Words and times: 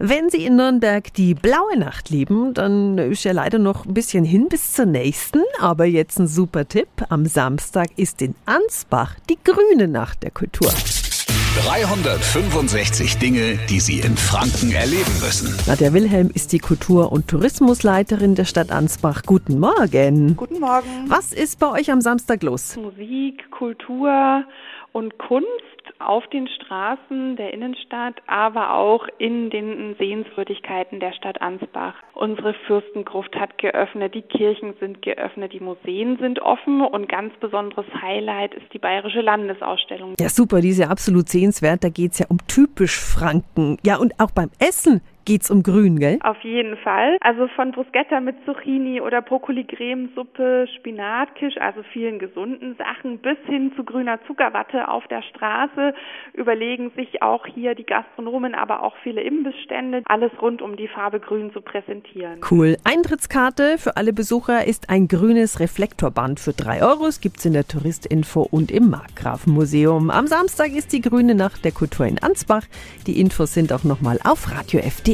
Wenn 0.00 0.28
Sie 0.28 0.44
in 0.44 0.56
Nürnberg 0.56 1.14
die 1.14 1.34
blaue 1.34 1.78
Nacht 1.78 2.10
lieben, 2.10 2.52
dann 2.52 2.98
ist 2.98 3.22
ja 3.22 3.30
leider 3.30 3.60
noch 3.60 3.86
ein 3.86 3.94
bisschen 3.94 4.24
hin 4.24 4.48
bis 4.48 4.72
zur 4.72 4.86
nächsten. 4.86 5.42
Aber 5.60 5.84
jetzt 5.84 6.18
ein 6.18 6.26
super 6.26 6.66
Tipp. 6.66 6.88
Am 7.10 7.26
Samstag 7.26 7.90
ist 7.94 8.20
in 8.20 8.34
Ansbach 8.44 9.14
die 9.30 9.38
grüne 9.44 9.86
Nacht 9.86 10.24
der 10.24 10.32
Kultur. 10.32 10.72
365 11.62 13.18
Dinge, 13.18 13.56
die 13.70 13.78
Sie 13.78 14.00
in 14.00 14.16
Franken 14.16 14.72
erleben 14.72 15.12
müssen. 15.22 15.56
Nadja 15.68 15.92
Wilhelm 15.92 16.28
ist 16.34 16.52
die 16.52 16.58
Kultur- 16.58 17.12
und 17.12 17.28
Tourismusleiterin 17.28 18.34
der 18.34 18.46
Stadt 18.46 18.72
Ansbach. 18.72 19.22
Guten 19.24 19.60
Morgen. 19.60 20.34
Guten 20.34 20.58
Morgen. 20.58 21.04
Was 21.06 21.32
ist 21.32 21.60
bei 21.60 21.70
euch 21.70 21.92
am 21.92 22.00
Samstag 22.00 22.42
los? 22.42 22.76
Musik, 22.76 23.48
Kultur 23.52 24.44
und 24.90 25.16
Kunst 25.18 25.73
auf 26.06 26.26
den 26.28 26.48
Straßen 26.48 27.36
der 27.36 27.52
Innenstadt, 27.52 28.14
aber 28.26 28.74
auch 28.74 29.06
in 29.18 29.50
den 29.50 29.96
Sehenswürdigkeiten 29.98 31.00
der 31.00 31.12
Stadt 31.12 31.40
Ansbach. 31.40 31.94
Unsere 32.14 32.54
Fürstengruft 32.66 33.34
hat 33.36 33.58
geöffnet, 33.58 34.14
die 34.14 34.22
Kirchen 34.22 34.74
sind 34.80 35.02
geöffnet, 35.02 35.52
die 35.52 35.60
Museen 35.60 36.18
sind 36.18 36.40
offen 36.40 36.80
und 36.80 37.08
ganz 37.08 37.34
besonderes 37.40 37.86
Highlight 38.00 38.54
ist 38.54 38.72
die 38.72 38.78
Bayerische 38.78 39.20
Landesausstellung. 39.20 40.14
Ja, 40.18 40.28
super, 40.28 40.60
die 40.60 40.70
ist 40.70 40.78
ja 40.78 40.88
absolut 40.88 41.28
sehenswert. 41.28 41.84
Da 41.84 41.88
geht 41.88 42.12
es 42.12 42.18
ja 42.18 42.26
um 42.28 42.38
typisch 42.46 43.00
Franken. 43.00 43.78
Ja, 43.84 43.96
und 43.96 44.18
auch 44.20 44.30
beim 44.30 44.50
Essen 44.58 45.00
geht's 45.24 45.50
um 45.50 45.62
Grün, 45.62 45.98
gell? 45.98 46.18
Auf 46.22 46.40
jeden 46.42 46.76
Fall. 46.76 47.18
Also 47.20 47.48
von 47.48 47.72
Bruschetta 47.72 48.20
mit 48.20 48.36
Zucchini 48.44 49.00
oder 49.00 49.22
Brokkoli-Cremesuppe, 49.22 50.66
Spinatkisch, 50.76 51.56
also 51.58 51.82
vielen 51.92 52.18
gesunden 52.18 52.76
Sachen, 52.76 53.18
bis 53.18 53.38
hin 53.46 53.72
zu 53.76 53.84
grüner 53.84 54.18
Zuckerwatte 54.26 54.88
auf 54.88 55.06
der 55.08 55.22
Straße 55.22 55.94
überlegen 56.34 56.90
sich 56.96 57.22
auch 57.22 57.46
hier 57.46 57.74
die 57.74 57.84
Gastronomen, 57.84 58.54
aber 58.54 58.82
auch 58.82 58.94
viele 59.02 59.22
Imbissstände, 59.22 60.02
alles 60.06 60.32
rund 60.40 60.62
um 60.62 60.76
die 60.76 60.88
Farbe 60.88 61.20
Grün 61.20 61.52
zu 61.52 61.60
präsentieren. 61.60 62.40
Cool. 62.50 62.76
Eintrittskarte 62.84 63.78
für 63.78 63.96
alle 63.96 64.12
Besucher 64.12 64.66
ist 64.66 64.90
ein 64.90 65.08
grünes 65.08 65.60
Reflektorband 65.60 66.40
für 66.40 66.52
drei 66.52 66.82
Euro. 66.82 67.06
Es 67.06 67.20
gibt's 67.20 67.44
in 67.44 67.52
der 67.52 67.66
Touristinfo 67.66 68.42
und 68.50 68.70
im 68.70 68.90
Markgrafenmuseum. 68.90 70.10
Am 70.10 70.26
Samstag 70.26 70.72
ist 70.72 70.92
die 70.92 71.00
Grüne 71.00 71.34
Nacht 71.34 71.64
der 71.64 71.72
Kultur 71.72 72.06
in 72.06 72.22
Ansbach. 72.22 72.64
Die 73.06 73.20
Infos 73.20 73.54
sind 73.54 73.72
auch 73.72 73.84
nochmal 73.84 74.18
auf 74.24 74.50
Radio 74.52 74.80
FD. 74.80 75.13